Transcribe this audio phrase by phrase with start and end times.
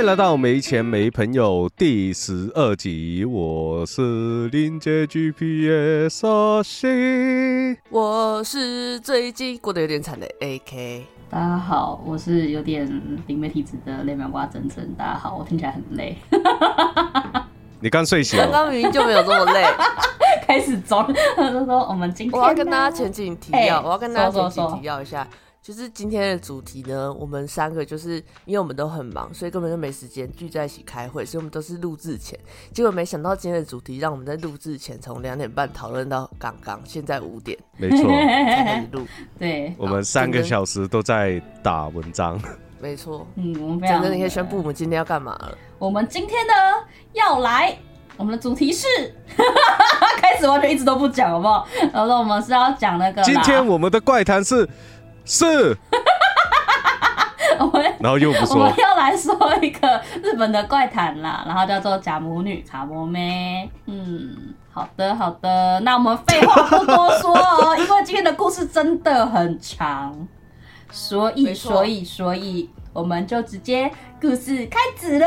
[0.00, 7.76] 欢迎来到没钱没朋友第十二集，我是林杰 GPS 阿西。
[7.90, 11.02] 我是最近过得有点惨的 AK。
[11.28, 12.90] 大家好，我是有点
[13.26, 14.90] 灵媒体质的雷苗瓜真真。
[14.94, 16.16] 大家好，我听起来很累，
[17.78, 18.48] 你刚睡醒哦？
[18.50, 19.62] 刚刚明明就没有这么累。
[20.48, 25.28] 开始装，他就说我们今天我要跟大家前景提要，哎我要跟大家前景说说说提要一下，
[25.70, 32.36] 就是今天的主题呢，我们三个就是因为我们都很忙，所以根本就没时间聚在一起开会，所以我们都是录制前。
[32.72, 39.06] 结果没想到今天的主题让我们在录制前从两点半讨论到刚刚，现在五点没错，才开始录。
[39.38, 42.36] 对，我们三个小时都在打文章。
[42.82, 45.56] 没错，嗯，我们非常真的你可以宣布我们今天要干嘛了。
[45.78, 46.52] 我们今天呢
[47.12, 47.78] 要来，
[48.16, 48.88] 我们的主题是，
[50.20, 51.64] 开始完全一直都不讲，好不好？
[51.92, 54.68] 然后我们是要讲那个，今天我们的怪谈是
[55.30, 55.46] 是，
[57.60, 63.70] 我们然后又不我说们，要来说一个日本的怪谈啦，然后叫做假母女卡摩妹。
[63.86, 70.26] 嗯，好的好的，那我们废话不多说哦， 因为今天的故事真的很长，
[70.90, 73.88] 所以所以所以我们就直接
[74.20, 75.26] 故事开始了。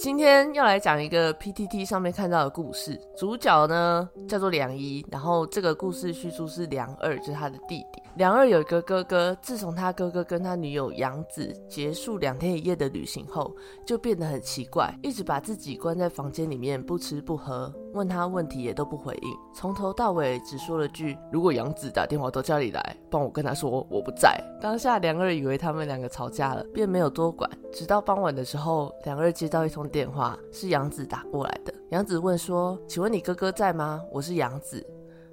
[0.00, 8.00] 今天要来讲一个 PTT 上面看到的故事，主角呢叫做梁一，然后这个故事叙述是梁二，就是他的弟弟。
[8.14, 13.52] 梁二有一个哥哥，自从他哥哥跟他女友杨子结束两天一夜的旅行后，
[13.84, 27.48] 就变得很奇怪，一直把自己关在房间里面不吃不喝，问他问题也都不回应，从头到尾只说了句：“如果杨子打电话到家里来，帮我跟他说我不在。”当下梁二以为他们两个吵架了，便没有多管。
[27.72, 31.74] 直到傍晚的时候，梁二接到一通电话，是杨子打过来的。
[31.90, 34.02] 杨子问说：“请问你哥哥在吗？
[34.12, 34.84] 我是杨子。”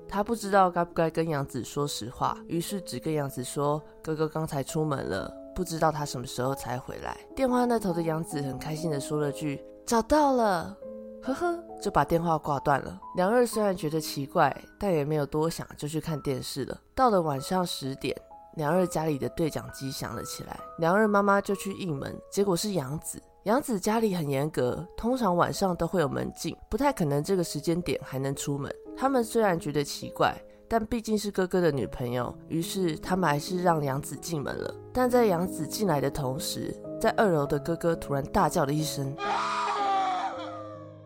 [0.07, 10.77] 他不知道该不该跟杨子说实话，于是只跟杨子说：“哥哥刚才出门了，不知道他什么时候才回来。”电话那头的杨子很开心的说了句：“找到了。”
[11.23, 12.99] 呵呵，就把电话挂断了。
[13.15, 16.79] 梁二虽然觉得奇怪，但也没有多想，就去看电视了。
[16.93, 18.15] 到了晚上十点，
[18.57, 23.19] 梁二家里的对讲机响了起来，梁二妈妈就去应门，结果是杨子。
[23.45, 28.73] 杨子家里很严格，通常晚上都会有门禁，不太可能这个时间点还能出门。
[28.97, 30.35] 他们虽然觉得奇怪，
[30.67, 34.73] 但毕竟是哥哥的女朋友，于是他们还是让杨子进门了。
[34.91, 39.15] 但在杨子进来的同时，在二楼的哥哥突然大叫了一声，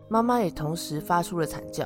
[0.08, 1.84] 妈妈也同时发出了惨叫。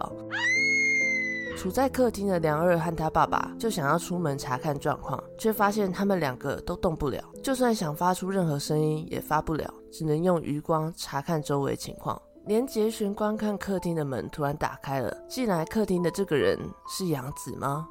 [1.56, 12.20] 处在客厅的梁二和他爸爸就想要出门查看状况，却发现他们两个都动不了，就算想发出任何声音也发不了，只能用余光查看周围情况。
[12.46, 17.88] 连杰玄观看客厅的门突然打开了，进来客厅的这个人是杨子吗？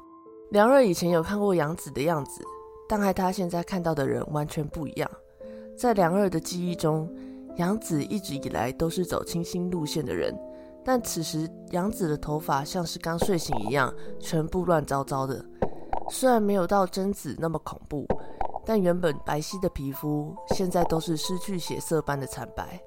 [0.50, 2.44] 梁二以前有看过杨子的样子，
[2.88, 5.10] 但和他现在看到的人完全不一样。
[5.76, 7.12] 在梁二的记忆中，
[7.56, 10.32] 杨子一直以来都是走清新路线的人。
[10.84, 15.42] 但此时，杨子的头发像是刚睡醒一样，全部乱糟糟的。
[16.10, 18.06] 虽然没有到贞子那么恐怖，
[18.66, 22.78] 但原本白皙的皮肤现在都是失去血色般的惨白。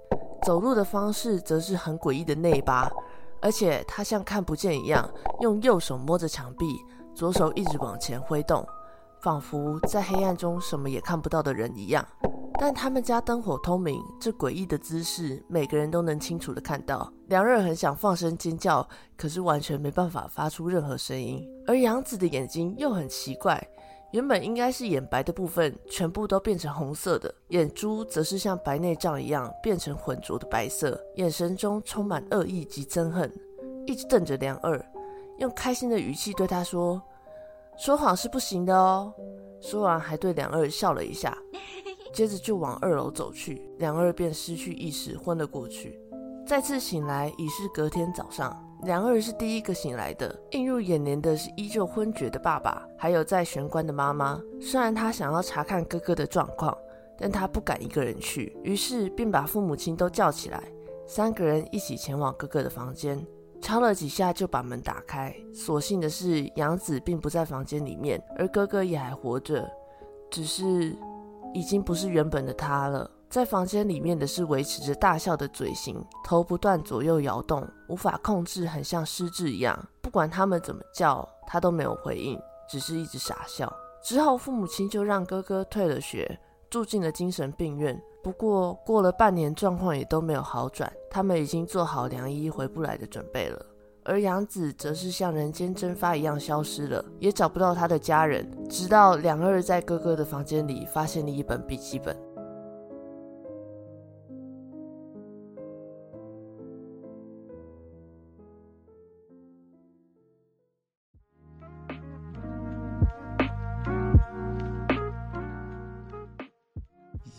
[0.44, 2.88] 走路的方式则是很诡异的内八，
[3.41, 5.09] 而且他像看不见一样，
[5.41, 6.68] 用右手摸着墙壁，
[7.16, 8.64] 左手一直往前挥动，
[9.19, 12.06] 仿佛在黑暗中什么也看不到的人一样。
[12.59, 17.12] 但他们家灯火通明，这诡异的姿势，每个人都能清楚的看到。
[17.28, 21.47] 梁二很想放声尖叫，可是完全没办法发出任何声音。
[21.67, 23.62] 而杨子的眼睛又很奇怪，
[24.12, 33.31] 原本应该是眼白的部分，全部都变成红色的，眼珠则是像白内障一样变成浑浊的白色，眼神中充满恶意及憎恨，
[33.85, 34.84] 一直瞪着梁二，
[35.37, 36.99] 用开心的语气对他说
[37.78, 39.14] ：“说谎是不行的哦。”
[39.59, 41.35] 说完还对梁二笑了一下。
[42.17, 45.99] 接着就往二楼走去，梁二便失去意识，昏了过去。
[46.47, 50.35] 再次醒来已是隔天早上，梁二是第一个醒来的。
[50.49, 54.41] 映入眼帘的是依旧昏厥的爸爸，还有在玄关的妈妈。
[54.59, 56.75] 虽然他想要查看哥哥的状况，
[57.19, 60.64] 但他不敢一个人去，于是便把父母亲都叫起来，
[61.05, 63.23] 三个人一起前往哥哥的房间。
[63.61, 69.69] 敲了几下就把门打开，所幸的是杨子并不在房间里面，而哥哥也还活着，
[70.31, 70.96] 只是。
[71.53, 73.09] 已经不是原本的他了。
[73.29, 79.78] 在房间里面的是维持着大笑的嘴型，头不断左右摇动，无法控制，很像失智一样。
[80.02, 82.40] 不管他们怎么叫，他都没有回应，
[82.70, 83.72] 只是一直傻笑。
[84.02, 86.40] 之后父母亲就让哥哥退了学，
[86.70, 88.02] 住进了精神病院。
[88.23, 93.66] 不过过了半年，状况也都没有好转，他们已经做好良医回不来的准备了。
[94.07, 98.49] 而杨子则是像人间蒸发一样消失了，也找不到他的家人。
[98.69, 102.15] 直到两二在哥哥的房间里发现了一本笔记本。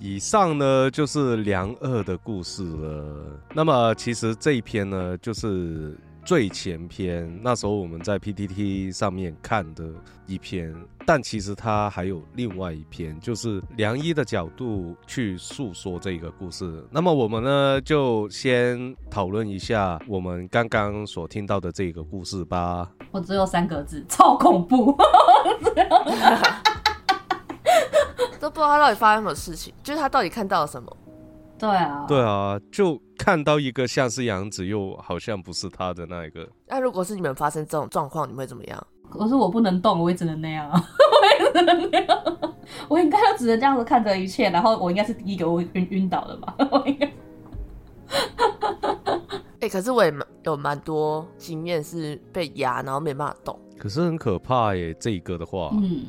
[0.00, 3.40] 以上呢就是梁二的故事了。
[3.54, 5.96] 那么其实这一篇呢，就是
[6.28, 9.82] 最前篇，那时候我们在 PTT 上面看的
[10.26, 10.75] 一篇。
[11.06, 16.86] 但其实它还有另外一篇，就是梁一的角度去诉说这个故事。
[16.90, 22.90] 那么我们呢，就先讨论一下我们刚刚所听到的这个故事吧。
[23.10, 24.94] 我只有三个字，超恐怖。
[28.38, 30.94] 都不知道他到底发生什么事情，就是他到底看到了什么。
[31.58, 36.49] 对啊，对啊，就看到一个像是杨子，又好像不是他的那一个。
[36.69, 38.87] 那如果是你们发生这种状况，你们会怎么样？
[39.10, 42.19] 可是我不能动，我也只能那样， 我也只能那样。
[42.88, 46.55] 我应该就只能这样子看着一切，然后我应该是第一个我晕晕倒的吧？
[46.70, 47.10] 我应该。
[49.61, 53.58] 哎，可是我也蛮有蛮多经验是被压，然后没办法动。
[53.76, 55.70] 可是很可怕耶，这一个的话。
[55.72, 56.04] 嗯，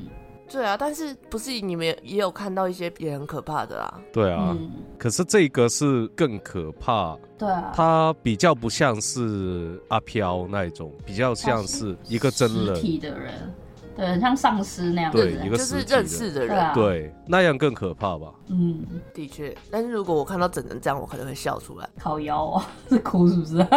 [0.51, 3.99] 对啊，但是不是你们也有看到一些也很可怕的啦？
[4.11, 13.53] 对啊，嗯，可是这个是更可怕，对啊，它比较不像是阿飘那一种，比较像是一个真实人，体的人，
[13.95, 15.37] 对，很像丧尸那样子的人。
[15.39, 18.33] 对一个就是认识的人，对啊对，那样更可怕吧？
[18.47, 19.55] 嗯，的确。
[19.69, 21.87] 但是如果我看到整人这样，我可能会笑出来。
[21.99, 23.57] 烤腰啊， 是哭是不是？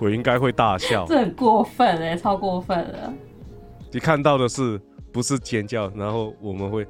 [0.00, 1.04] 我应该会大笑。
[1.06, 3.12] 这很过分哎，超过分了。
[3.90, 4.80] 你看到的是
[5.12, 5.90] 不是尖叫？
[5.96, 6.86] 然后我们会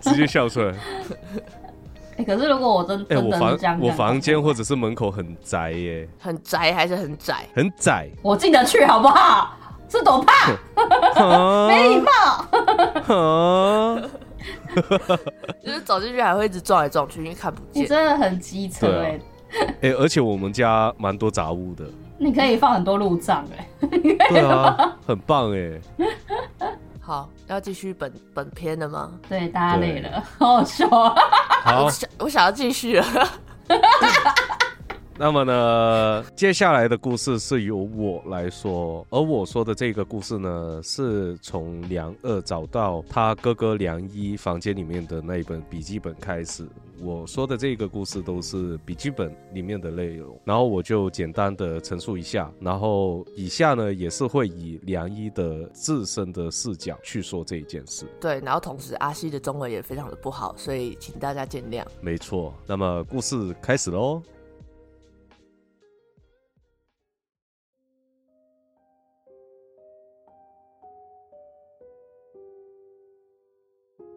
[0.00, 0.74] 直接笑出来。
[2.18, 7.46] 哎，可是如果我真哎、真我房我房间或者者是门口很窄耶，很窄还是很窄？
[7.54, 8.08] 很窄。
[8.22, 9.56] 我进得去好不好？
[9.88, 10.52] 是多怕，
[11.22, 12.10] 啊没礼貌。
[13.14, 14.00] 啊！
[15.62, 17.88] 就是走进去还会一直撞来撞去，因为看不你见。
[17.88, 19.20] 真的很机车哎，
[19.82, 21.84] 哎、而且我们家蛮多杂物的。
[22.22, 23.68] 你可以放很多路障哎。
[24.28, 25.80] 对啊，很棒哎。
[27.04, 29.10] 好，要继续本本片了吗？
[29.28, 31.14] 对，大家累了，好好笑啊。
[31.64, 33.04] 好我，想我想要继续了。
[35.24, 46.66] 那么呢，接下来的故事是由我来说，而我说的这个故事呢，是从梁二找到他哥哥梁一房间里面的那一本笔记本开始。
[47.00, 58.06] 我说的这个故事都是笔记本里面的内容，然后我就简单的陈述一下，然后以下呢也是会以梁一的自身的视角去说这一件事。
[58.20, 61.84] 对，然后同时阿西的中文也非常的不好，所以请大家见谅。
[62.00, 64.20] 没错，那么故事开始喽。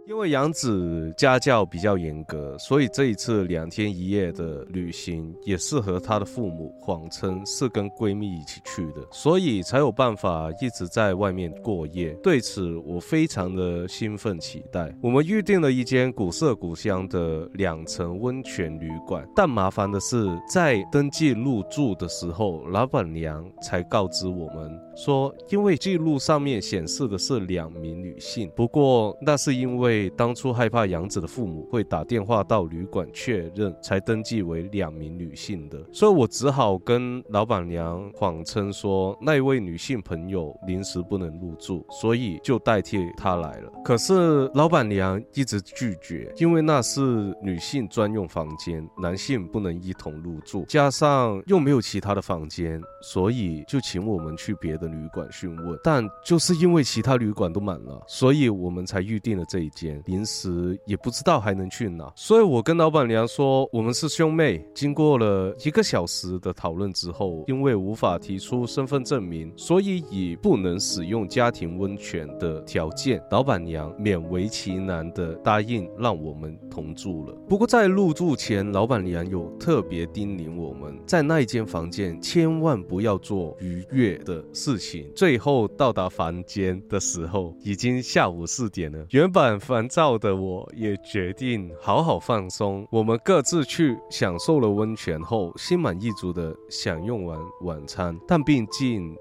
[0.07, 12.12] 因为杨子家教比较严格，所以这一次两天一夜的旅行也是和她的父母谎称是跟闺蜜一起去的，所以才有办法一直在外面过夜。
[12.21, 14.95] 对此，我非常的兴奋期待。
[15.01, 43.71] 我们预定了一间古色古香的两层温泉旅馆，但麻烦的是，在登记入住的时候，老板娘才告知我们说，因为记录上面显示的是两名女性，不过那是因为当初害怕杨子的父母会打电话到旅馆确认，才登记为两名女性的，所以我只好跟老板娘谎称说那位女性朋友临时不能入住，所以就代替她来了。
[43.83, 47.01] 可是老板娘一直拒绝，因为那是
[47.41, 55.79] 女性专用房间，男性不能一同入住，加上又没有其他的房间，所以就请我们去别的旅馆询问。
[55.83, 59.85] 但就是因为其他旅馆都满了，所以我们才预定了这一间。
[60.06, 64.65] 临时也不知道还能去哪，所以我跟老板娘说我们是兄妹。
[64.74, 77.34] 经过了一个小时的讨论之后，因为无法提出身份证明，所以以不能使用家庭温泉的条件，老板娘勉为其难的答应让我们同住了。
[77.48, 85.12] 不过在入住前，老板娘有特别叮咛我们，在那一间房间千万不要做逾越的事情。
[85.15, 89.06] 最后到达房间的时候，已经下午四点了。
[89.12, 92.88] 原本烦躁的我也决定好好放松。
[92.89, 98.17] 我们各自去享受了温泉后，心满意足的享用完晚餐。
[98.25, 99.13] 但毕竟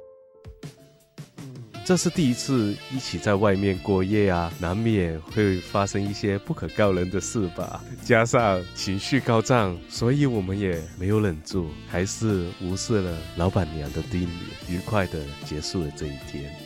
[1.84, 7.82] 这是第一次一起在外面过夜啊，难免会发生一些不可告人的事吧。
[8.04, 16.63] 加上情绪高涨，所以我们也没有忍住，还是无视了老板娘的叮咛，愉快的结束了这一天。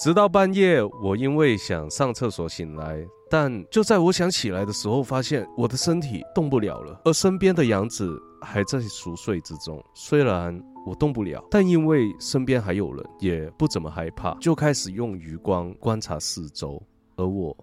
[0.00, 9.78] 直到半夜，我因为想上厕所醒来，但就在我想起来的时候，发现我的身体动不了了，而身边的杨子还在熟睡之中。
[9.92, 16.82] 虽然我动不了，但因为身边还有人，也不怎么害怕，就开始用余光观察四周。
[17.16, 17.54] 而我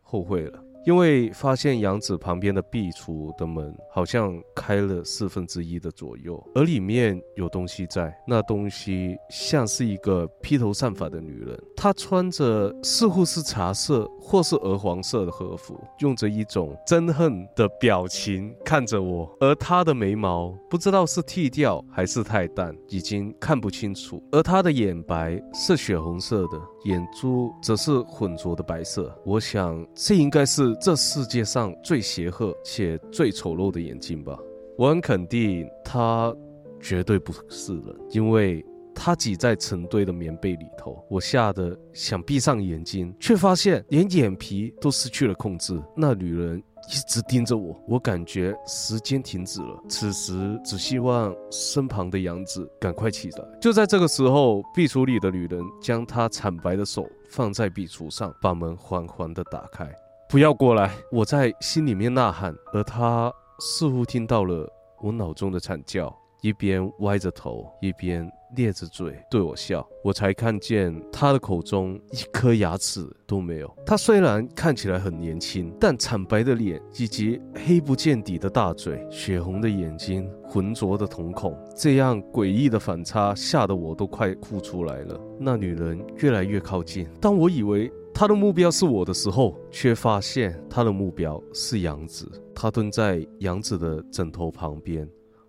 [0.00, 0.64] 后悔了。
[0.86, 8.14] 因为发现杨子旁边的壁橱的门好像开了四分之一的左右，而里面有东西在。
[8.26, 19.30] 那东西像是一个披头散发的女人，她穿着似乎是茶色或是鹅黄色的和服，用着一种憎恨的表情看着我。
[19.40, 24.22] 而她的眉毛不知道是剃掉还是太淡，已经看不清楚。
[24.30, 29.14] 而她的眼白是血红色的，眼珠则是浑浊的白色。
[29.24, 30.74] 我想这应该是。
[30.80, 34.38] 这世界上最邪恶且最丑陋的眼睛吧，
[34.76, 36.34] 我很肯定他
[36.80, 38.62] 绝对不是人，因为
[38.94, 41.02] 他挤在成堆的棉被里头。
[41.08, 45.80] 我吓得想闭上眼睛，却发现连眼皮都失去了控制。
[45.96, 49.82] 那女人一直盯着我，我感觉时间停止了。
[49.88, 53.44] 此时只希望身旁的杨子赶快起来。
[53.60, 59.90] 就在这个时候，壁橱里的女人将她惨白的手放在壁橱上，把门缓缓地打开。
[60.28, 60.90] 不要过来！
[61.12, 64.68] 我在心里面呐喊，而她似乎听到了
[65.00, 69.86] 我脑中的惨叫，一边歪着头，一边咧着嘴对我笑。
[70.02, 73.74] 我才看见他的口中一颗牙齿都没有。
[73.86, 85.20] 他虽然看起来很年轻，但惨白的脸以及黑不见底的大嘴、血红的眼睛、浑浊的瞳孔，这样诡异的反差，吓得我都快哭出来了。
[85.38, 87.90] 那女人越来越靠近，当我以为……
[88.16, 92.30] 他的目标是我的时候，却发现他的目标是杨子。
[92.54, 95.04] 他蹲在杨子的枕头旁边，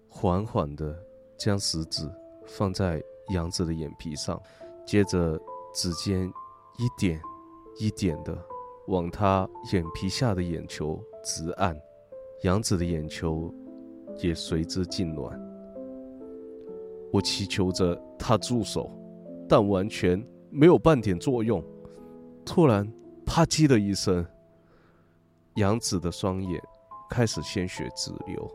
[0.08, 0.98] 缓缓地
[1.38, 2.10] 将食指
[2.48, 4.42] 放在杨子的眼皮上，
[4.86, 5.40] 接着
[5.74, 6.32] 指尖
[6.78, 7.22] 一点
[7.78, 8.38] 一点的
[8.88, 11.76] 往他眼皮下的眼球直按，
[12.44, 13.54] 杨子的眼球
[14.18, 15.38] 也随之痉挛。
[17.12, 18.92] 我祈求着他住手，
[19.48, 21.64] 但完全没有半点作用。
[22.46, 22.86] 突然，
[23.26, 24.26] 啪叽的一声，
[25.56, 26.62] 杨子的双眼
[27.10, 28.52] 开始鲜血直流。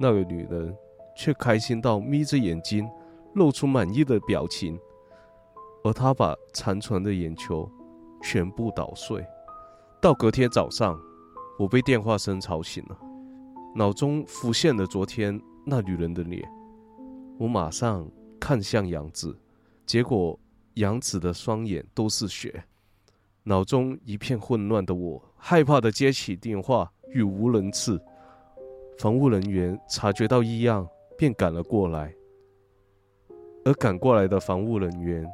[0.00, 0.74] 那个女人
[1.18, 2.88] 却开心到眯着眼睛，
[3.34, 4.78] 露出满意的表情。
[5.82, 7.68] 而他把残存的眼球
[8.22, 9.24] 全部捣碎。
[10.00, 10.96] 到隔天早上，
[11.58, 12.96] 我被电话声吵醒了，
[13.74, 16.48] 脑中浮现了昨天那女人的脸。
[17.36, 18.08] 我马上
[18.38, 19.36] 看向杨子，
[19.84, 20.38] 结果
[20.74, 22.62] 杨子的双眼都是血。
[23.42, 28.00] 脑中一片混乱的我，害怕的接起电话，语无伦次。
[28.98, 30.86] 防务人员察觉到异样，
[31.18, 32.14] 便赶了过来。
[33.64, 35.26] 而赶过来的防务人员，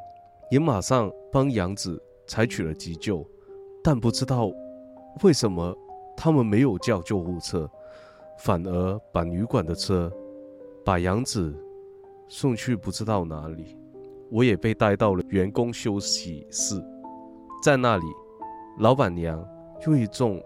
[0.51, 3.25] 也马上帮杨子采取了急救，
[3.83, 4.51] 但不知道
[5.23, 5.73] 为什么
[6.17, 7.69] 他们没有叫救护车，
[8.39, 10.11] 反而把旅馆的车
[10.83, 11.55] 把杨子
[12.27, 13.77] 送去不知道哪里。
[14.31, 16.83] 我也被带到了员工休息室。
[17.63, 18.05] 在那里，
[18.79, 19.47] 老板娘
[19.85, 20.43] 用一种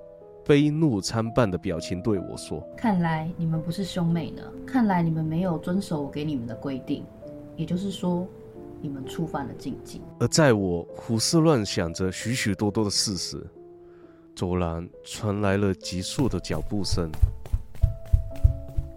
[0.50, 4.42] 悲怒参半的表情对我说：“看来你们不是兄妹呢。
[4.66, 7.06] 看来你们没有遵守我给你们的规定，
[7.56, 8.28] 也就是说，
[8.82, 13.46] 你们触犯了禁忌。”而在我胡思乱想着许许多多的事时，
[14.36, 17.12] 走廊传来了急速的脚步声，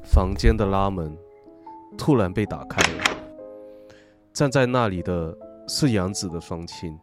[0.05, 1.15] 房间的拉门
[1.99, 3.05] 突然被打开了，
[4.33, 5.37] 站在那里的
[5.69, 6.99] 是杨子的双亲。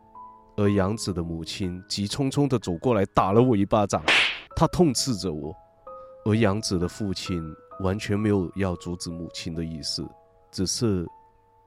[0.55, 4.03] 而杨子的母亲急匆匆地走过来，打了我一巴掌，
[4.59, 5.55] 他痛斥着我。
[6.25, 7.41] 而杨子的父亲
[7.79, 10.05] 完全没有要阻止母亲的意思，
[10.51, 11.07] 只是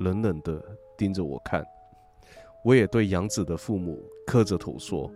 [0.00, 0.62] 冷冷的
[0.99, 1.64] 盯着我看。
[2.62, 5.11] 我也对杨子的父母磕着头说：“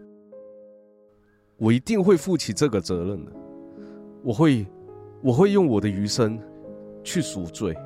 [1.61, 3.33] 我一定会负起这个责任的，
[4.25, 4.67] 我会，
[5.23, 6.41] 我会用我的余生
[7.05, 7.77] 去赎罪。”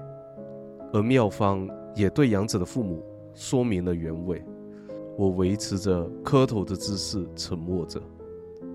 [0.94, 3.04] 而妙方也对杨子的父母
[3.34, 4.40] 说明了原委。
[5.18, 8.00] 我维持着磕头的姿势，沉默着。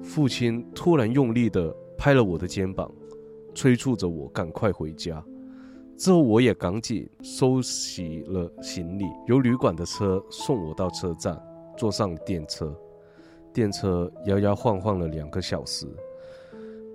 [0.05, 2.89] 父亲突然用力地拍了我的肩膀，
[3.55, 5.21] 催促着我赶快回家。
[5.97, 11.41] 之后，我也赶紧收拾了行李，由旅馆的车送我到车站，
[11.75, 12.73] 坐上电车。
[13.51, 15.87] 电车摇摇晃晃了两个小时，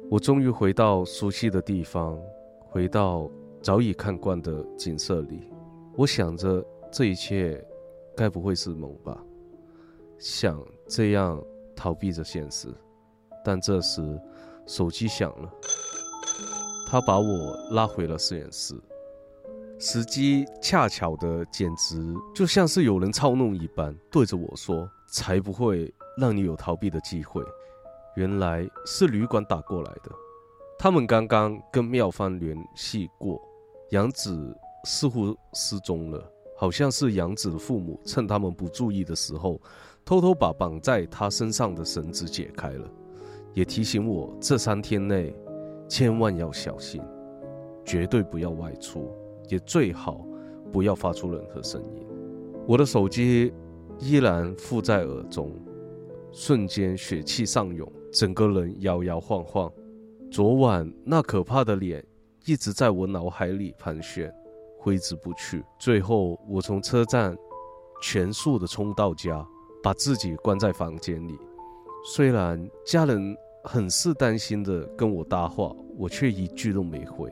[0.08, 2.18] 我终于回到熟悉的地方，
[2.68, 3.28] 回到
[3.60, 5.48] 早已看惯的景色里，
[5.96, 7.62] 我想着这一切
[8.16, 9.22] 该不会是梦吧？
[10.18, 11.42] 想这样
[11.74, 12.68] 逃避着现实，
[13.44, 14.20] 但这时
[14.66, 15.50] 手机响了，
[16.88, 18.74] 他把我拉回了实验室。
[19.78, 27.42] 时机恰巧的，简直就像是有人操弄一般，对着我说：“才不会让你有逃避的机会。”
[28.16, 30.10] 原来是旅馆打过来的，
[30.78, 33.40] 他们刚刚跟妙方联系过，
[33.90, 34.54] 杨子
[34.84, 36.22] 似乎失踪了，
[36.58, 39.58] 好像是杨子的父母趁他们不注意的时候，
[40.04, 42.86] 偷偷把绑在他身上的绳子解开了，
[43.52, 45.34] 也提醒我这三天内
[45.88, 47.02] 千万要小心，
[47.84, 49.10] 绝对不要外出。
[49.48, 50.24] 也最好
[50.72, 52.06] 不要发出任何声音。
[52.68, 53.52] 我的手机
[53.98, 55.52] 依然附在耳中，
[56.30, 59.68] 瞬间血气上涌，整个人摇摇晃晃。
[60.30, 62.04] 昨晚那可怕的脸
[62.46, 64.32] 一直在我脑海里盘旋，
[64.78, 65.64] 挥之不去。
[65.80, 67.36] 最后，我从车站
[68.00, 69.44] 全速的冲到家，
[69.82, 71.36] 把自己关在房间里。
[72.02, 77.30] 虽然家人很是担心的跟我搭话，我却一句都没回。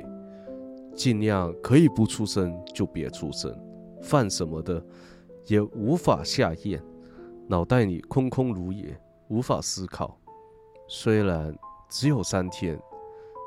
[0.94, 3.56] 尽量可以不出声就别出声，
[4.02, 4.84] 饭什么的
[5.46, 6.82] 也无法下咽，
[7.46, 8.98] 脑袋里空空如也，
[9.28, 10.18] 无法思考。
[10.88, 11.56] 虽然
[11.88, 12.78] 只有三天，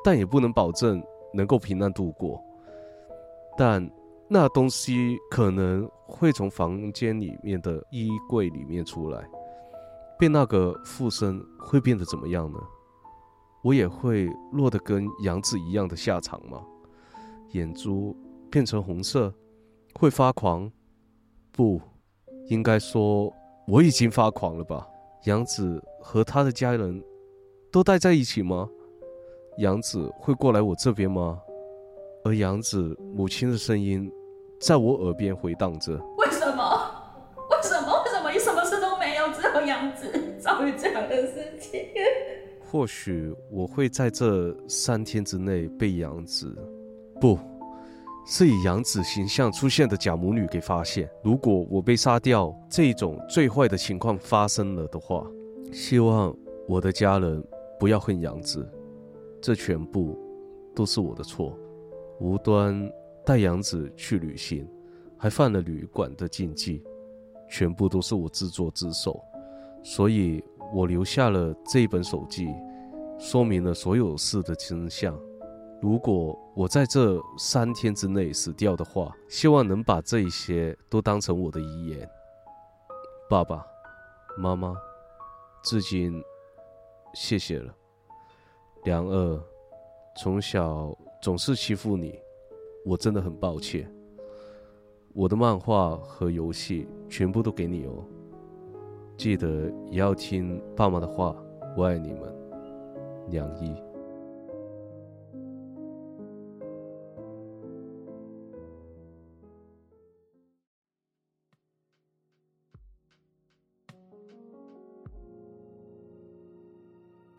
[0.04, 2.42] 但也不能保证能够平安度过。
[3.58, 3.88] 但
[4.30, 9.28] 那东西可能会从房间里面的衣柜里面出来，
[10.22, 12.60] 被那个附身会变得怎么样呢？
[13.64, 16.62] 我也会落得跟杨子一样的下场吗？
[17.54, 18.16] 眼珠
[18.48, 19.34] 变成红色，
[19.96, 20.72] 会发狂？
[21.52, 21.82] 不，
[22.50, 23.34] 应该说
[23.68, 24.88] 我已经发狂了吧？
[25.26, 27.04] 杨子和他的家人
[27.72, 28.70] 都待在一起吗？
[29.58, 31.40] 杨子会过来我这边吗？
[32.24, 34.08] 而杨子母亲的声音
[34.60, 36.64] 在我耳边回荡着：为什么？
[37.50, 38.04] 为什么？
[38.04, 40.21] 为什么你什么事都没有，只有杨子
[40.62, 41.80] 遭遇这样的事情？
[42.60, 46.56] 或许我会在这三天之内被杨子。
[47.20, 47.38] 不
[48.28, 51.10] 是以杨子形象出现的假母女给发现。
[51.24, 55.26] 如果我被杀掉，这种最坏的情况发生了的话，
[55.72, 56.36] 希望
[56.68, 57.44] 我的家人
[57.80, 58.68] 不要恨杨子。
[59.42, 60.16] 这全部
[60.76, 61.58] 都是我的错，
[62.20, 62.88] 无端
[63.26, 64.68] 带杨子去旅行，
[65.18, 66.84] 还犯了旅馆的禁忌，
[67.50, 69.20] 全部都是我自作自受。
[69.84, 72.48] 所以我留下了这一本手记，
[73.18, 75.18] 说明了所有事的真相。
[75.82, 82.08] 如果我在这三天之内死掉的话，希望能把这一些都当成我的遗言。
[83.28, 83.66] 爸爸
[84.38, 84.76] 妈妈，
[85.64, 86.22] 至今
[87.14, 87.74] 谢谢了。
[88.84, 89.44] 梁二，
[90.18, 92.20] 从小总是欺负你，
[92.86, 93.92] 我真的很抱歉。
[95.14, 98.06] 我的漫画和游戏全部都给你哦，
[99.22, 101.36] 记得也要听爸妈的话。
[101.78, 102.22] 我爱你们，
[103.30, 103.91] 梁一。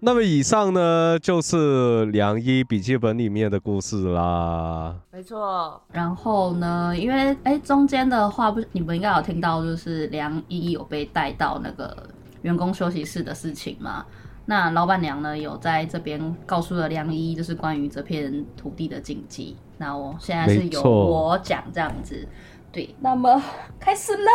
[0.04, 4.96] 那么以上呢，就是梁一笔记本里面的故事啦。
[5.12, 5.80] 没错。
[5.92, 11.96] 然后呢，因为哎中间的话不，你们应该有听到，就是梁一有被带到那个
[12.42, 14.04] 员工休息室的事情嘛。
[14.44, 19.56] 那老板娘呢，有在这边告诉了梁一，就是关于这片土地的禁忌。
[19.78, 22.26] 那我现在是由我讲这样子。
[22.72, 23.40] 对，那么
[23.78, 24.30] 开始喽！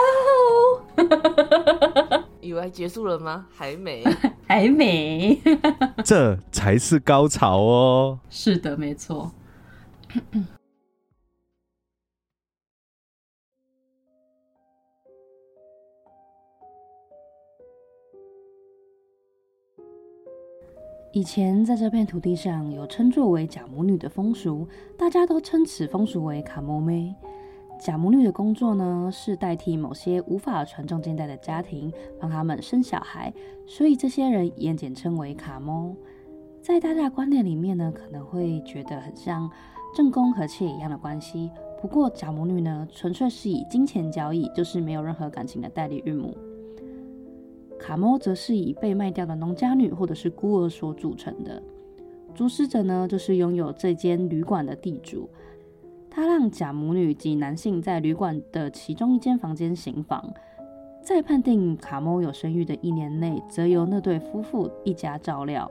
[2.48, 3.46] 以为结束了吗？
[3.54, 4.02] 还没，
[4.48, 5.38] 还没，
[6.06, 8.20] 这才是高潮哦！
[8.30, 9.30] 是的，没错。
[21.12, 27.14] 以前在这片土地上有称作为假母女的风俗，大家都称此风俗为卡摩妹。
[27.80, 33.34] 假母女的工作呢，是代替某些无法传宗接代的家庭，帮他们生小孩，
[33.66, 35.96] 所以这些人也简称为卡摩。
[36.62, 39.50] 在大家观念里面呢，可能会觉得很像
[39.96, 41.50] 正宫和妾一样的关系。
[41.82, 46.36] 不过假母女呢，纯粹是以金钱交易，就是没有任何感情的代理孕母。
[47.80, 51.62] 卡摩则是以被卖掉的农家女或者是孤儿所组成的。
[52.34, 55.30] 主使者呢，就是拥有这间旅馆的地主。
[56.18, 60.34] 他让假母女及男性在旅馆的其中一间房间行房，
[61.00, 65.70] 在判定卡莫有生育的一年内，则由那对夫妇一家照料。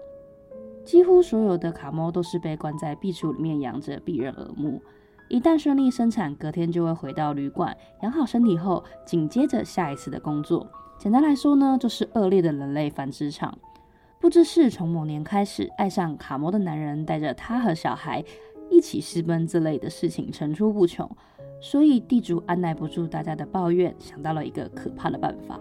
[0.84, 4.80] 几乎所有的卡莫都是被关在壁橱里面养着，避人耳目。
[5.28, 10.64] 一旦顺利生产，隔天就会回到旅馆养好身体后，紧接着下一次的工作。
[10.96, 13.58] 简单来说呢，就是恶劣的人类繁殖场。
[14.20, 18.24] 不知是从某年开始，爱上卡摩的男人带着他和小孩
[18.70, 21.08] 一起私奔之类的事情层出不穷，
[21.60, 25.58] 所以地主按耐不住大家的抱怨，想到了一个可怕的办法，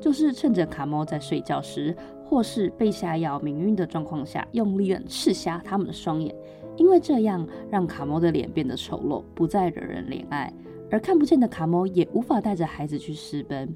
[0.00, 6.34] 就是趁着卡摩在睡觉时，或是被下药迷晕的状况下，用利刃刺瞎他们的双眼，
[6.76, 10.52] 因为这样让卡摩的脸变得丑陋，不再惹人怜爱，
[10.90, 13.74] 而看不见的卡摩也无法带着孩子去私奔。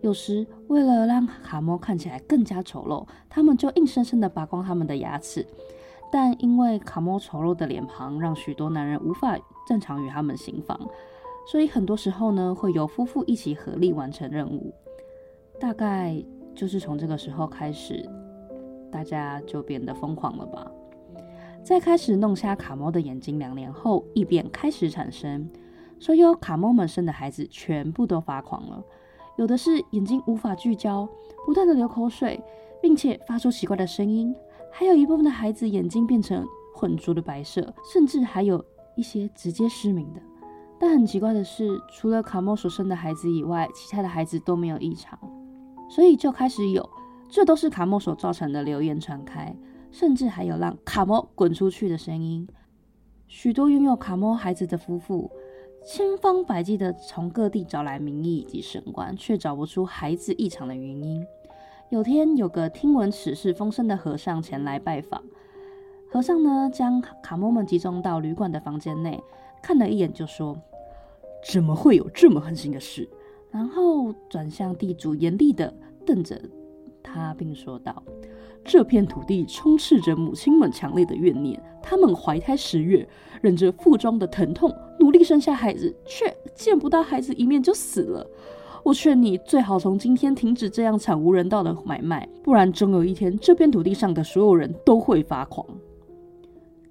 [0.00, 5.46] 有时，为了让卡莫看起来更加丑陋，他们就硬生生地拔光他们的牙齿。
[6.12, 10.78] 但因为卡莫丑陋的脸庞，让许多男人无法正常与他们行房，
[11.46, 14.74] 所以很多时候呢，会由夫妇一起合力完成任务。
[15.60, 16.22] 大概
[16.54, 18.08] 就是从这个时候开始，
[18.90, 20.70] 大家就变得疯狂了吧。
[21.62, 25.48] 在开始弄瞎卡莫的眼睛两年后，异变开始产生，
[25.98, 28.82] 所有卡莫们生的孩子全部都发狂了。
[29.36, 31.08] 有的是眼睛无法聚焦，
[31.46, 32.42] 不断的流口水，
[32.82, 34.34] 并且发出奇怪的声音；
[34.70, 38.64] 还有一部分的孩子眼睛变成混浊的白色，甚至还有
[38.96, 40.20] 一些直接失明的。
[40.78, 45.18] 但很奇怪的是，除了卡莫所生的孩子以外，其他的孩子都没有异常。
[45.88, 46.88] 所以就开始有
[47.28, 49.54] 这都是卡莫所造成的流言传开，
[49.90, 52.48] 甚至还有让卡莫滚出去的声音。
[53.26, 55.30] 许多拥有卡莫孩子的夫妇。
[55.82, 61.24] 千方百计地从各地找来名医以及神官，却找不出孩子异常的原因。
[61.90, 65.20] 有天，有个听闻此事风声的和尚前来拜访。
[66.08, 69.20] 和尚呢，将卡莫们集中到旅馆的房间内，
[69.60, 70.56] 看了一眼就说
[71.52, 73.08] ：“怎么会有这么狠心的事？”
[73.50, 75.74] 然后转向地主，严厉地
[76.06, 76.40] 瞪着
[77.02, 78.00] 他，并说道。
[78.64, 83.08] 这片土地充斥着母亲们强烈的怨念，她们怀胎十月，
[83.40, 88.24] 忍着腹中的疼痛，努力生下孩子，却见不到孩子一面就死了。
[88.84, 95.66] 我劝你最好从今天停止这样惨无人道的买卖，不然终有一天，这片土地上的所有人都会发狂。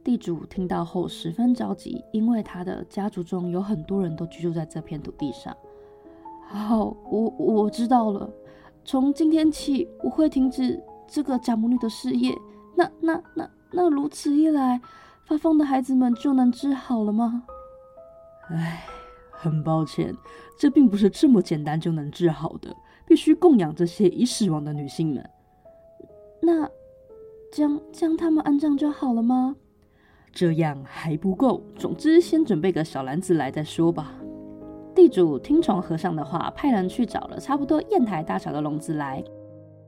[0.03, 5.55] 地主听到后十分着急，因为他的家族中有很多人都居住在这片土地上。
[6.47, 8.29] 好，我我知道了，
[8.85, 10.81] 从今天起，我会停止。
[11.11, 12.31] 这个假母女的事业，
[12.75, 14.79] 那那那那如此一来，
[15.25, 17.41] 发疯的孩子们就能治好了吗？
[18.49, 18.85] 唉，
[19.41, 20.13] 很抱歉，
[20.57, 22.75] 这并不是这么简单就能治好的，
[23.07, 25.29] 必须供养这些已死亡的女性们。
[26.41, 26.69] 那
[27.49, 29.55] 将将他们安葬就好了吗？
[30.33, 34.13] 这样还不够，总之先准备个小篮子来再说吧。
[34.93, 39.23] 地主听从和尚的话，派人去找了差不多砚台大小的笼子来。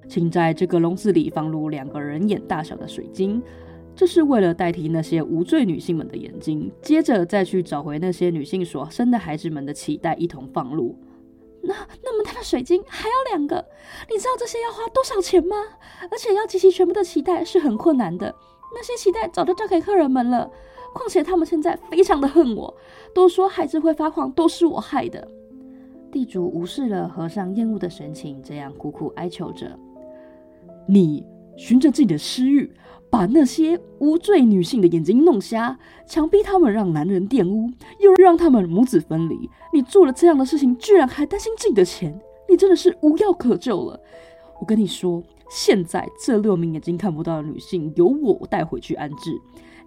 [0.08, 3.42] 请在这个笼子里放入两个人眼大小的水晶，
[3.96, 6.72] 这是为了代替那些无罪女性们的眼睛。
[6.82, 10.96] 接着再去找回那些女性所生的孩子们的脐带，一同放入。
[11.64, 13.64] 那那么大的水晶还要两个，
[14.10, 15.56] 你知道这些要花多少钱吗？
[16.10, 18.34] 而且要集齐全部的脐带是很困难的。
[18.74, 20.50] 那些脐带早就交给客人们了，
[20.94, 22.76] 况且他们现在非常的恨我，
[23.14, 25.28] 都说孩子会发狂都是我害的。
[26.12, 29.78] 地主无视了和尚厌恶的神情，这样苦苦哀求着。
[30.88, 31.24] 你
[31.56, 32.74] 循着自己的私欲，
[33.12, 37.70] 把那些无罪女性的眼睛弄瞎，强逼他们让男人玷污，
[38.00, 39.50] 又让他们母子分离。
[39.74, 42.18] 你做了这样的事情，居然还担心自己的钱，
[42.50, 44.00] 你真的是无药可救了。
[44.62, 49.38] 我跟你说，现在这六名眼睛看不到的女性，由我带回去安置。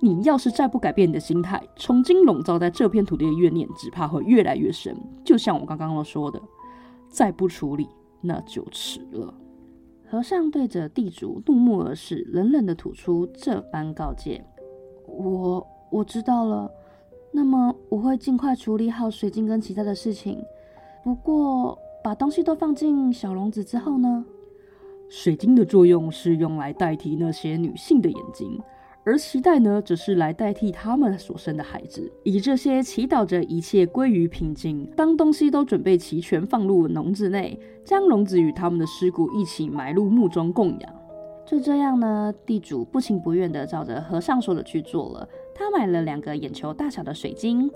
[0.01, 4.95] 你要是再不改变你的心态，从今笼罩在这片土地的怨念，只怕会越来越深。
[5.25, 6.39] 就像我刚刚说的，
[7.09, 7.89] 再不处理，
[8.21, 9.33] 那就迟了。
[10.15, 14.41] 和尚对着地主怒目而视，冷冷的吐出这般告诫
[15.09, 16.71] ：“我我知道了，
[17.33, 20.41] 那么我会尽快处理好水晶跟其他的事情。
[21.03, 24.25] 不过，把东西都放进小笼子之后呢？
[25.09, 28.57] 水晶的作用是用来代替那些女性的眼睛。”
[29.07, 34.91] 而脐带呢，则是来代替他们所生的孩子，以这些祈祷着一切归于平静。
[34.97, 40.95] 当东西都准备齐全，放入笼子内，将笼子与他们的尸骨一起埋入墓中供养。
[41.45, 45.29] 就这样呢，地主不情不愿地照着和尚说的去做了。
[45.55, 47.71] 他买了两个眼球大小的水晶，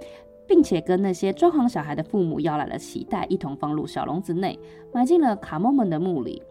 [0.47, 4.59] 并且跟那些装潢小孩的父母要来了脐带，一同放入小笼子内，
[4.95, 6.43] 埋进了卡莫们的墓里。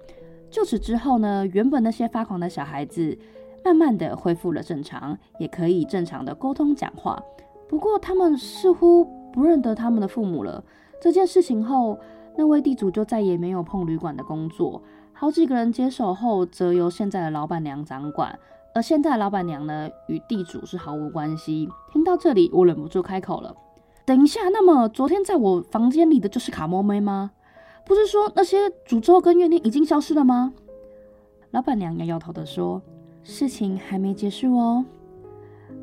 [0.52, 3.18] 就此之后呢，原本那些发狂的小孩子。
[3.64, 7.22] 慢慢的恢复了正常，也可以正常的沟通讲话。
[7.68, 10.64] 不过他们似乎不认得他们的父母了。
[11.02, 12.00] 这件事情后，
[12.38, 14.82] 那位地主就再也没有碰旅馆的工作。
[15.12, 18.38] 好几个人接手后，则由现在的老板娘掌管。
[18.74, 21.68] 而现在的老板娘呢，与地主是毫无关系。
[21.92, 23.56] 听到这里，我忍不住开口了
[24.06, 27.32] ：“等一下，那么昨天在我房间里的就是卡莫梅吗？
[27.86, 30.54] 不是说那些诅咒跟怨念已经消失了吗？
[31.52, 32.82] 老板娘摇摇头的说
[33.30, 34.86] ：“事情还没结束哦。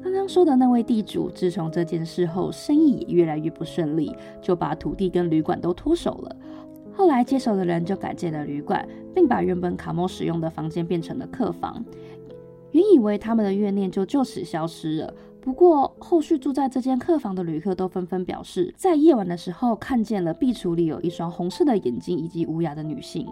[0.03, 6.37] 刚刚说的那位地主，自从这件事后，生意也越来越不顺利，就把土地跟旅馆都脱手了。
[6.95, 11.85] 后来接手的人就改建了旅馆，并把原本卡莫使用的房间变成了客房。
[12.71, 23.29] 原以为他们的怨念就就此消失了。”不过，后续住在这间客房的旅客都纷纷表示，在夜晚的时候看见了壁橱里有一双红色的眼睛以及无牙的女性。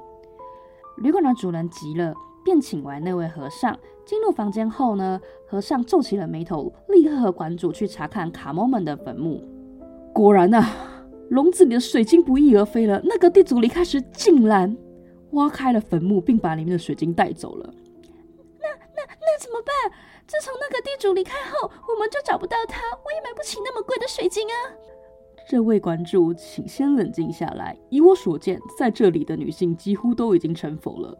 [0.98, 3.78] 旅馆的主人急了，便请来那位和尚。
[4.04, 9.42] 进入房间后呢，和尚皱起了眉头，立刻和馆主去查看卡莫们的坟墓。
[10.12, 10.68] 果然啊，
[11.30, 13.00] 笼子里的水晶不翼而飞了。
[13.04, 14.76] 那个地主离开时，竟然
[15.32, 17.72] 挖开了坟墓，并把里面的水晶带走了。
[18.60, 19.72] 那那那怎么办？
[20.26, 24.54] 自从那个地主离开后，我们就找不到他，我也买不起那么贵的水晶啊！
[25.48, 27.76] 这位馆主，请先冷静下来。
[27.88, 31.18] 以我所见，在这里的女性几乎都已经成佛了。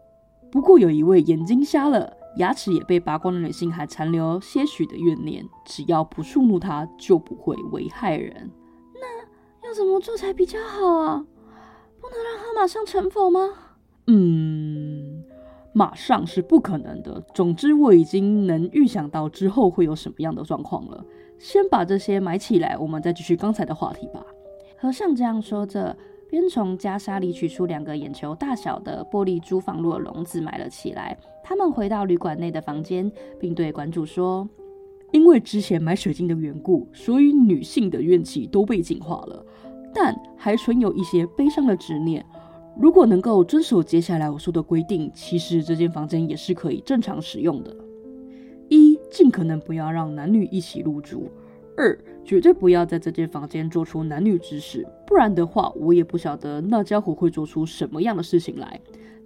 [0.53, 5.43] 不过有一位眼睛瞎了、牙齿也被拔光的女性，还残留些许的怨念。
[5.65, 8.51] 只要不触怒她，就不会危害人。
[8.93, 11.25] 那要怎么做才比较好啊？
[11.99, 13.49] 不能让她马上成佛吗？
[14.05, 15.23] 嗯。
[15.73, 17.19] 马上是不可能的。
[17.33, 21.03] 总之，我已经能预想到之后会有什么样的状况了。
[21.39, 24.23] 先把这些埋起来，我们再继续刚才的话题吧。
[24.77, 25.97] 和尚这样说着，
[26.33, 31.15] 边从袈裟里取出两个眼球大小的玻璃珠放入笼子，埋了起来。
[31.43, 34.49] 他们回到旅馆内的房间，并对馆主说
[35.13, 39.45] ：“因为之前买水晶的缘故，所以女性的怨气都被净化了，
[39.93, 42.25] 但还存有一些悲伤的执念。”
[42.81, 47.71] 如果能够遵守接下来我说的规定，其实这间房间也是可以正常使用的。
[48.69, 51.29] 一，尽可能不要让男女一起入住；
[51.77, 58.79] 二，绝对不要在这间房间做出男女之事，不然的话，我也不晓得那家伙会做出什么样的事情来。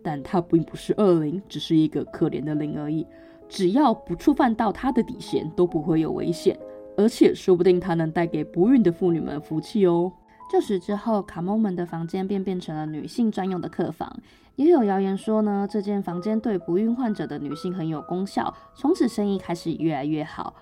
[0.04, 3.06] 但他并不是恶灵，只是一个可怜的灵而已。
[3.50, 6.58] 只要不触犯到他的底线，都不会有危险，
[6.96, 10.12] 而且说不定他能带给不孕的妇女们福气哦。
[10.52, 14.18] 就此之后，卡莫们的房间便变成了女性专用的客房。
[14.56, 20.54] 也有谣言说呢，这间房间对不孕患者的女性很有功效，从此生意开始越来越好。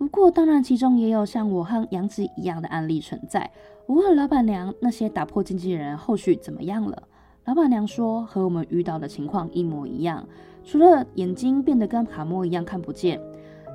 [0.00, 3.50] 不过，当然其中也有像我和杨子一样的案例存在。
[3.84, 7.02] 我问老板娘，那些打破经纪人后续怎么样了？
[7.44, 10.26] 老板娘说，和我们遇到的情况一模一样，
[10.64, 13.20] 除了眼睛变得跟卡莫一样看不见，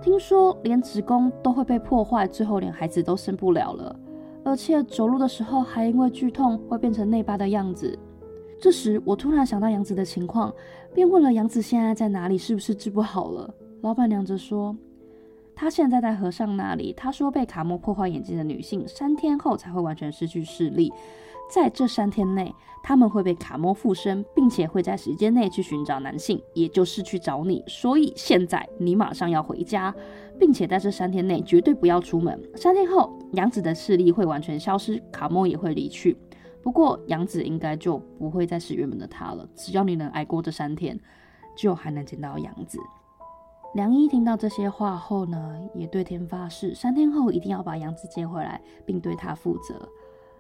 [0.02, 3.96] 听说连子宫都会被破坏，最后连孩子都生不了了。
[4.44, 7.96] 而且走路的时候还因为剧痛会变成内八的样子。
[8.60, 10.52] 这时我突然想到杨子的情况，
[10.92, 13.54] 便问了杨子现在在哪里，是不是治不好了？
[13.82, 14.76] 老板娘则说，
[15.56, 16.94] 她现在在和尚那里。
[16.94, 20.92] 她说被卡莫破坏眼睛的女性，三天后才会完全失去视力。
[21.50, 27.64] 在这三天内，他们会被卡莫附身，并且会在时间内去寻找男性，也就是去找你。
[27.68, 29.94] 所以现在你马上要回家。
[30.40, 32.38] 并且在这三天内绝对不要出门。
[32.56, 36.18] 三天后，杨子的视力会完全消失，卡莫也会离去。
[36.62, 39.48] 不过，杨子应该就不会再是原本的他了。
[39.56, 41.00] 只要你能挨过这三天，
[41.56, 42.80] 就还能见到杨子。
[43.75, 49.89] 梁一听到这些话后呢，也对天发誓，三天后一定要把杨子接回来，并对他负责。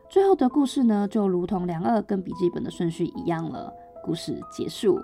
[0.08, 3.72] 最后的故事呢，就如同梁二跟笔记本的顺序一样了。
[4.02, 4.96] 故事结束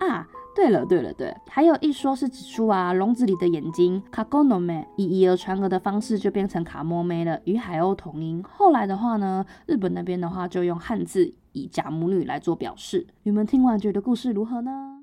[0.00, 0.28] 啊。
[0.54, 8.40] 对了对了对，还有一说是指出啊，笼子里的眼睛卡ゴノメ以以讹传讹的方式就变成卡莫梅了，与海鸥同音。
[8.48, 13.04] 后来的话呢，日本那边的话就用汉字以假母女来做表示。
[13.24, 14.97] 你们听完觉得故事如何呢？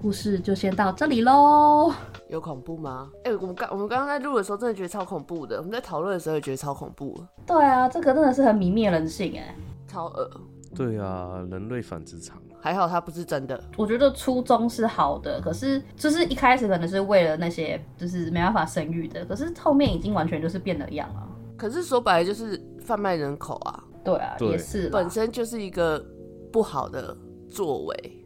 [0.00, 1.92] 故事就先到这里喽。
[2.28, 3.10] 有恐怖吗？
[3.24, 5.58] 哎，我们刚我们刚刚在录的时候，真的觉得超恐怖的。
[5.58, 7.22] 我们在讨论的时候也觉得超恐怖。
[7.46, 9.54] 对啊，这个真的是很泯灭人性哎，
[9.86, 10.30] 超恶。
[10.74, 12.40] 对啊，人类反之常。
[12.62, 13.62] 还好它不是真的。
[13.76, 21.28] 我觉得初衷是好的，可是就是一开始可能是为了那些就是没办法生育的，可是后面已经完全就是变了样了。
[21.58, 23.84] 可是说白了就是贩卖人口啊。
[24.02, 26.02] 对啊，也是本身就是一个
[26.50, 27.14] 不好的
[27.50, 28.19] 作为。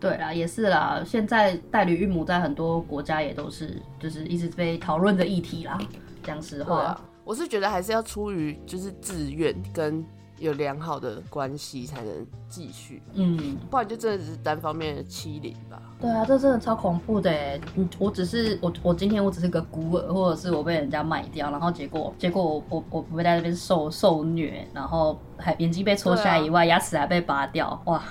[0.00, 1.02] 对啦，也是啦。
[1.04, 5.78] 现在代理孕母在很多国家也都是，就是一直被讨论的议题啦。
[6.22, 10.04] 讲实话，我是觉得还是要出于就是自愿跟
[10.38, 15.80] 有良好的关系才能继续，嗯，不然就真的只是单方面的欺凌吧。
[16.00, 17.30] 对啊，这真的超恐怖的。
[17.76, 28.02] 嗯，我只是我我今天我只是个孤儿，或者是我被人家卖掉，然后结果结果我我我不会在那边受受虐，然后还眼睛被戳下来以外，牙齿还被拔掉，哇！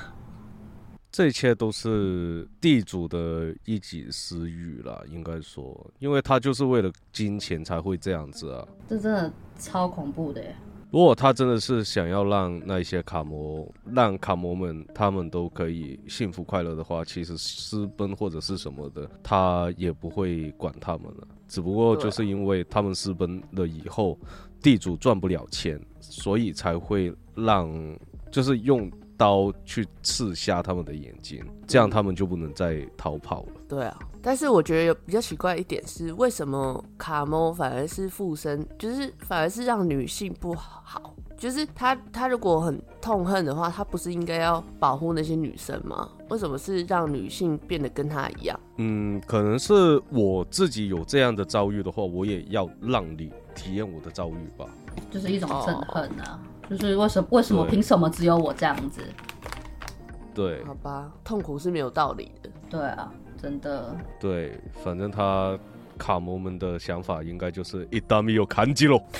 [1.13, 8.67] 这一切都是地主的一己私欲了，应该说，因为他就是为了金钱才会这样子啊。
[8.89, 10.56] 这真的超恐怖的耶！
[10.89, 21.28] 如果他真的是想要让那些卡魔，让卡魔们他们都可以幸福快乐的话，其实私奔或者是什么的，他也不会管他们了。
[21.47, 24.17] 只不过就是因为他们私奔了以后，
[24.63, 27.71] 地主赚不了钱，所以才会让
[28.32, 28.91] 就是用。
[29.24, 33.54] 刀去刺瞎他们的眼睛，这样他们就不能再逃跑了。
[33.70, 41.16] 对啊，但是我觉得有比较奇怪一点是，为什么卡莫反而是附身，就是反而是让女性不好？
[41.38, 46.10] 就是他他如果很痛恨的话，他不是应该要保护那些女生吗？
[46.30, 48.60] 为什么是让女性变得跟他一样？
[48.78, 54.66] 嗯，可能是我自己有这样的遭遇的话，我也要让你体验我的遭遇吧。
[55.10, 56.42] 就是一种憎恨啊。
[56.78, 57.28] 就是为什么？
[57.32, 59.02] 为什么凭什么只有我这样子？
[60.34, 62.50] 对，好吧，痛苦是没有道理的。
[62.70, 63.96] 对啊，真的。
[64.20, 65.58] 对，反正他
[65.98, 69.00] 卡摩们的想法应该就是一大米有砍击喽。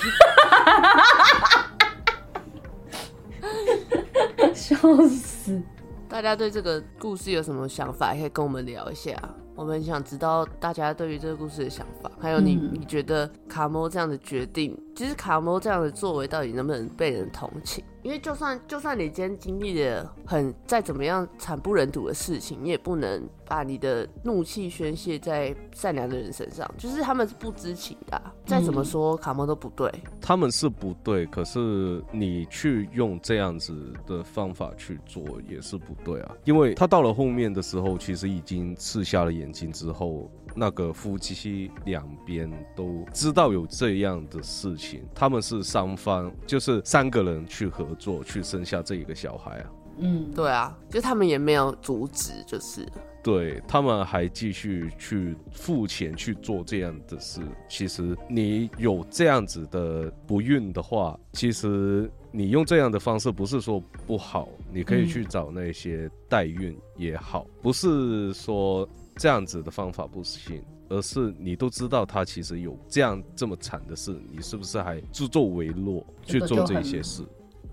[4.52, 4.76] 笑
[5.08, 5.62] 死！
[6.08, 8.12] 大家对这个故事有什么想法？
[8.12, 9.12] 可以跟我们聊一下。
[9.54, 17.84] 我们想知道大家对于这个故事的想法，还有你你觉得卡魔这样的决定，其实卡莫这样的作为到底能不能被人同情？
[18.02, 26.70] 因为就算就算你今天经历了很再怎么样惨不忍睹的事情，你也不能把你的怒气宣泄在善良的人身上。
[26.76, 29.90] 就是他们是不知情的，再怎么说卡莫都不对。
[30.20, 36.36] 他们是不对，可是你去用这样子的方法去做也是不对啊。
[36.44, 40.30] 因为他到了后面的时候，其实已经刺瞎了眼睛之后。
[40.54, 49.70] 那个夫妻两边都知道有这样的事情，他们是三方，就是三个人去合作去生下这一个小孩啊。
[49.98, 52.84] 嗯，对啊，就他们也没有阻止，就是
[53.22, 57.40] 对他们还继续去付钱去做这样的事。
[57.68, 68.88] 其实你有这样子的不孕的话，其实你用这样的方式不是说不好，你可以去找那些代孕也好，不是说。
[69.16, 77.22] 这样子的方法不行，而是你都知道他其实有这样这么惨的事，你是不是还助纣为虐去做这些事？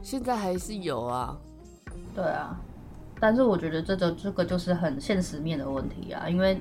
[0.02, 1.38] 现在还是有啊，
[2.16, 2.60] 对啊，
[3.20, 6.60] 但是我觉得这个这个就是很现实面的问题啊，因为，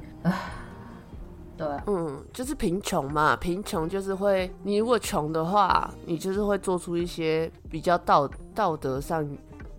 [1.56, 9.26] 对，嗯，就是贫穷嘛，贫穷就是会，你如果穷的话，你就是会做出一些比较道道德上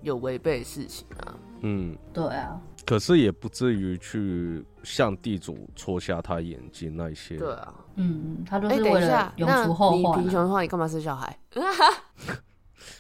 [0.02, 2.60] 有违背的事情啊，嗯，对啊。
[2.92, 7.38] 可是也不至于去向地主戳瞎他眼睛那些。
[7.38, 10.20] 对啊，嗯，他就是为了永除后患。
[10.20, 11.40] 你贫穷的话，你干嘛生小孩？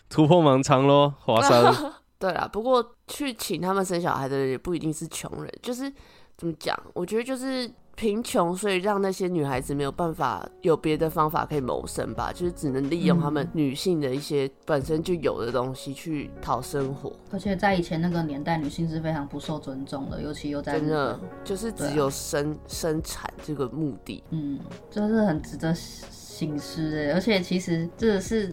[0.08, 1.76] 突破盲肠咯，华山。
[2.18, 5.92] 对啊，不过去请他们生小孩的人也不一定是穷人，就是
[6.38, 6.74] 怎么讲？
[6.94, 7.70] 我觉得就是。
[8.02, 17.14] 贫穷，所以让那些女孩子没有办法有别的方法可以谋生吧，就是只能利用她们女性的一些本身就有的东西去讨生活。
[17.32, 24.24] 而且在以前那个年代，女性是非常不受尊重的，尤其又在真的就是只有生生产这个目的。
[24.32, 24.58] 嗯，
[24.90, 27.14] 就是很值得醒思的。
[27.14, 28.52] 而且其实这是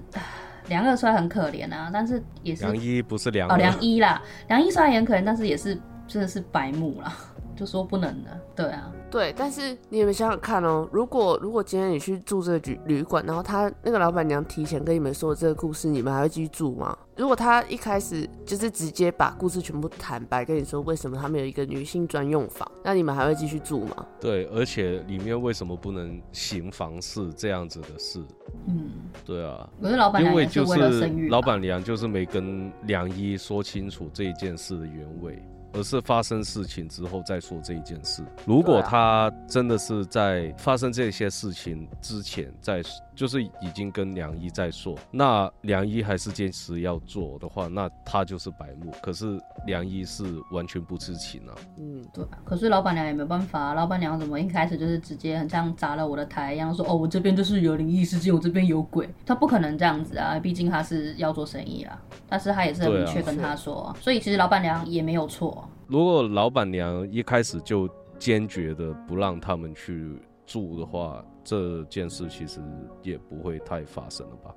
[0.67, 5.75] 梁二帅很可怜啊，但是也是梁一不是梁哦梁一啦，梁一虽然也很可怜，但是也是
[6.07, 7.17] 真的是白目啦。
[7.57, 10.87] 就说不能的，对啊，对，但是你有没有想想看哦？
[10.93, 16.97] 如果如果今天你去住这个旅旅馆，然后他那个老板娘提前跟你们说这个故事，你们还会继续住吗？
[17.17, 24.07] 如果他一开始就是直接把故事全部坦白跟你说，为什么他们有一个女性专用房，那你们还会继续住吗？
[24.21, 28.23] 对，而且里面为什么不能行房事这样子的事？
[28.67, 28.91] 嗯，
[29.25, 35.43] 对啊，可是老板娘因为就是老板娘就是没跟梁一说清楚这一件事的原委。
[35.79, 38.25] 而是发生事情之后再说这一件事。
[38.45, 42.83] 如果他真的是在发生这些事情之前再。
[43.19, 48.93] 就是已经跟梁一在说，那梁一还是坚持要做的话，那他就是白目。
[49.03, 51.55] 可是梁一是完全不知情啊。
[51.79, 52.25] 嗯，对。
[52.45, 59.13] 可是老板娘也没办法，老板娘怎么一开始就是直接很像砸了我的台一样，说哦，我这边就是有灵异事件，我这边有鬼。
[59.27, 62.01] 他不可能这样子啊，毕竟他是要做生意啊。
[62.29, 65.69] 但是他也是很明确跟他说，所以其实老板娘也没有错。
[65.89, 70.17] 如果老板娘一开始就坚决的不让他们去
[70.47, 71.21] 住的话。
[71.49, 72.61] 这件事其实
[73.03, 74.55] 也不会太发生了吧？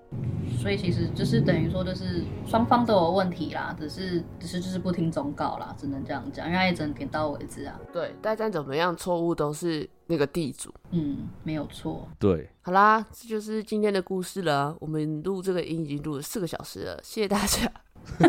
[0.60, 7.80] 所以其实就是等于说，就是双方都有问题啦，只是只是就是不听忠告啦，只能这样讲，因为也只能点到为止啊。
[7.94, 10.70] 对，大家怎么样，错误都是那个地主。
[10.89, 12.06] 嗯，没有错。
[12.20, 14.76] 对，好啦，这就是今天的故事了。
[14.82, 17.72] 我们录这个音已经录了四个小时了，谢谢大家。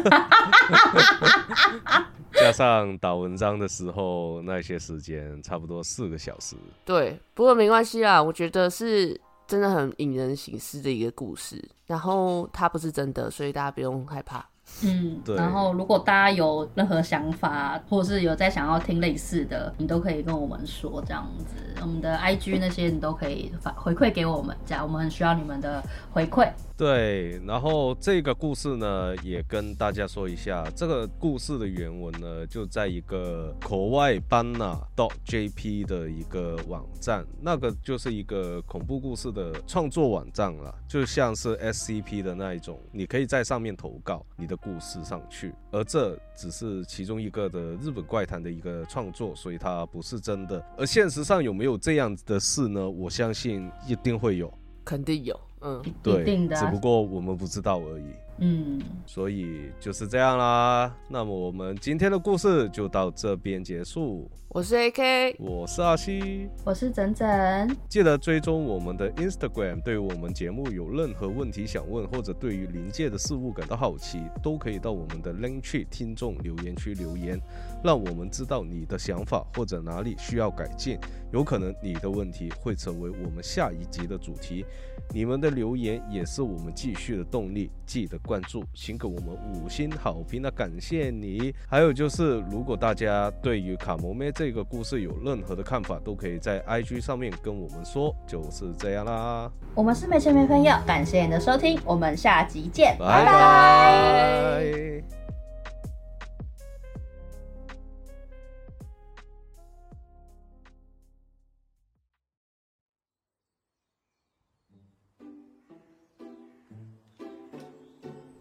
[2.35, 6.57] 加上打文章的时候那些时间，差不多四个小时。
[6.85, 11.63] 对，不过没关系啦，我觉得是真的很引人醒思的一个故事。
[11.87, 14.45] 然后它不是真的，所以大家不用害怕。
[14.83, 26.51] 嗯，对然后如果大家有任何想法，或者是有在想要听类似的，你都可以跟我们说，这样子，我们的 IG 那些你都可以反回馈给我们，这样我们很需要你们的回馈。
[26.83, 34.77] 对，然后这个故事呢，也跟大家说一下，这个故事的原文呢，就在一个国外班纳
[35.25, 50.61] .jp 的一个网站，那个就是一个恐怖故事的创作网站了，就像是 SCP 的那一种，你可以在上面投稿你的故事上去，而这只是其中一个的日本怪谈的一个创作，所以它不是真的。
[50.77, 52.91] 而现实上有没有这样的事呢？
[52.91, 54.53] 我相信一定会有。
[54.85, 58.05] 肯定有，嗯，对，定的啊、只不过我们不知道而已。
[58.39, 60.93] 嗯，所以就是这样啦。
[61.09, 64.29] 那么我们今天的故事就到这边结束。
[64.55, 69.83] 我是 AK，我是阿西，我是整整，记得追踪我们的 Instagram。
[69.83, 77.41] 对于我们节目有任何问题想问，或者对于临界的事物感到好奇，都可以到我们的 Link Tree 听众留言区留言，
[77.83, 80.99] 让我们知道你的想法或者哪里需要改进。
[81.33, 84.67] 有可能你的问题会成为我们下一集的主题。
[85.15, 90.51] 你们的留言也是我们继续的动力，记得关注，请给我们五星好评啊！
[90.55, 91.55] 感谢你。
[91.67, 98.13] 还有就是，如果大家对于卡摩妹这个故事有任何的看法，都可以在 IG 上面跟我们说。
[98.27, 105.22] 就是这样啦，我们是没钱没朋友，感谢你的收听，我们下集见，拜拜。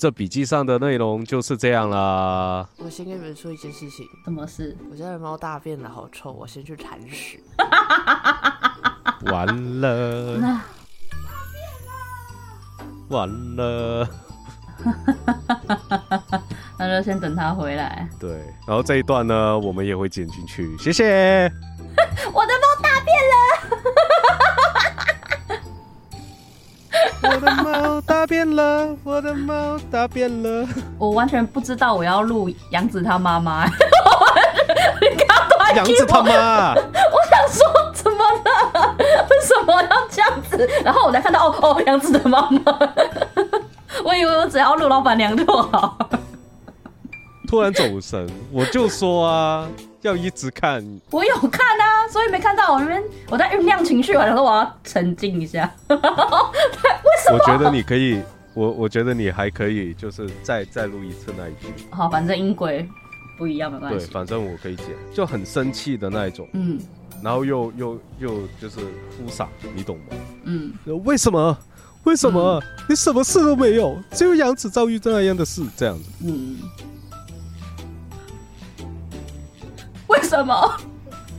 [0.02, 2.68] 这笔记上的内容就是这样啦。
[2.78, 4.76] 我先跟你们说一件事情，什么事？
[4.89, 7.39] 我家的猫大便了，好臭，我先去铲屎。
[9.32, 9.45] 完
[9.80, 10.60] 了，
[13.10, 14.10] 完了。
[16.80, 18.10] 那就先等他回来。
[18.20, 18.32] 对，
[18.66, 21.43] 然后这一段呢，我们也会剪进去，谢谢。
[22.34, 23.61] 我的猫大便了。
[27.24, 30.68] 我的猫大便了，我的猫大便了。
[30.98, 38.96] 我完全不知道我要录杨子他妈妈，你刚刚突然杨子他妈，我想说怎么了？
[39.30, 40.68] 为什么要这样子？
[40.84, 42.62] 然后我才看到哦哦，杨子的妈妈。
[44.04, 45.98] 我以为我只要录老板娘就好。
[47.48, 49.68] 突然走神，我就说啊，
[50.02, 50.84] 要一直看。
[51.12, 55.70] 我有看啊，所以没看到我那边我在酝酿情绪，我想说我要沉静一下。
[57.34, 58.22] 我觉得你可以，
[58.54, 61.68] 我我觉得你还可以，就是再再录一次那一句。
[61.90, 62.88] 好，反正音轨
[63.38, 66.80] 不一样，没关对，反正我可以剪，就很生气的那一种，嗯
[67.24, 70.04] 然后又又又就是哭傻，你懂吗？
[70.46, 70.74] 嗯，
[71.06, 71.58] 为什么？
[72.04, 72.60] 为什么？
[72.90, 76.10] 你什么事都没有，只有杨子遭遇这样的事，这样子。
[76.26, 76.58] 嗯，
[80.08, 80.78] 为什么？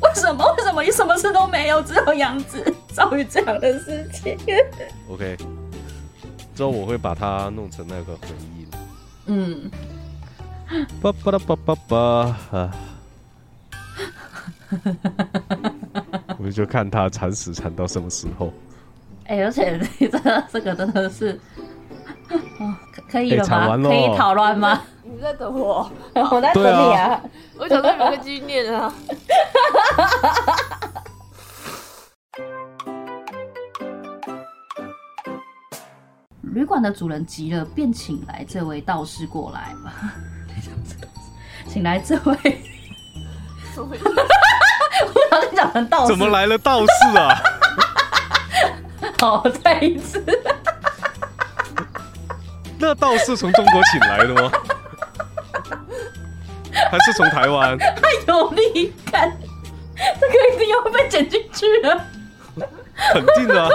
[0.02, 0.54] 为什么？
[0.56, 2.64] 为什么你什么事都没有，只有杨子
[2.94, 4.38] 遭遇这样的事情？
[5.10, 5.36] OK，
[6.54, 8.66] 之后我会把它弄成那个回忆。
[9.26, 9.70] 嗯，
[11.00, 11.96] 叭叭啦叭叭叭
[12.50, 12.70] 啊！
[16.38, 18.52] 我就看他铲屎铲到什么时候。
[19.26, 21.38] 哎、而且你这个这个真的是，
[22.58, 23.88] 哦，可可以了吗？
[23.88, 24.82] 可以讨论吗？
[25.04, 25.90] 你在等我？
[26.14, 27.22] 我在等你啊。
[27.58, 28.92] 我想说有个纪念啊。
[36.52, 39.74] 旅馆的主人急了，便请来这位道士过来。
[41.66, 42.36] 请来这位，
[43.76, 43.84] 我
[45.30, 46.28] 好像讲成道士，怎么？
[46.28, 47.42] 来了道士啊？
[49.18, 50.22] 好， 再一次。
[52.78, 54.52] 那道士从中国请来的吗？
[56.90, 57.78] 还是从台湾？
[57.78, 57.86] 太
[58.26, 59.32] 有力感，
[59.96, 62.04] 这个一定要被剪进去了。
[63.12, 63.70] 肯定的、啊。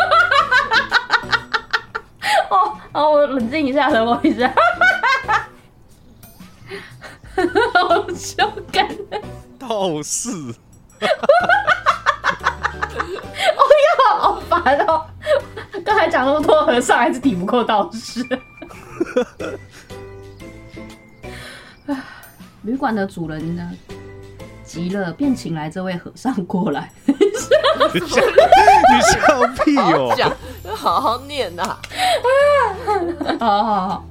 [2.98, 4.52] 哦，我冷静一下，等我一下。
[7.76, 8.88] 好羞感，
[9.60, 11.06] 道士，哦
[13.86, 15.06] 哟，好烦哦！
[15.86, 18.26] 刚才讲那么多和尚，还是抵不过道士。
[22.64, 23.72] 旅馆的主人呢，
[24.64, 26.92] 急了，便请来这位和尚过来。
[27.06, 28.20] 你笑
[28.90, 30.12] 你笑屁哦！
[30.76, 31.78] 好好念呐、
[33.40, 34.07] 好好好，